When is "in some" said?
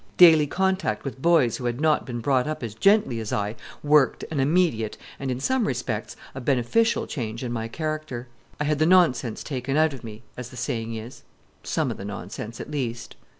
5.29-5.67